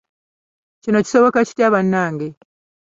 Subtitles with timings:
[0.83, 2.27] Kino kisoboka kitya bannange?